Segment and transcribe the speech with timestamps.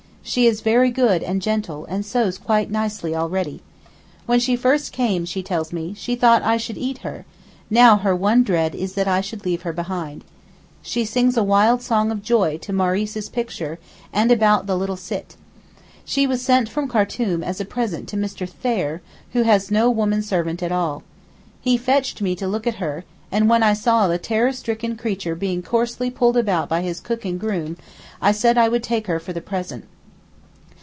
[0.23, 3.59] She is very good and gentle, and sews quite nicely already.
[4.27, 7.25] When she first came, she tells me, she thought I should eat her;
[7.71, 10.23] now her one dread is that I should leave her behind.
[10.83, 13.77] She sings a wild song of joy to Maurice's picture
[14.13, 15.35] and about the little Sitt.
[16.05, 18.47] She was sent from Khartoum as a present to Mr.
[18.47, 19.01] Thayer,
[19.33, 21.01] who has no woman servant at all.
[21.61, 25.35] He fetched me to look at her, and when I saw the terror stricken creature
[25.35, 27.75] being coarsely pulled about by his cook and groom,
[28.21, 29.85] I said I would take her for the present.